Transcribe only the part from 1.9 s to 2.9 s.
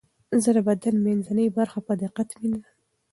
دقت مینځم.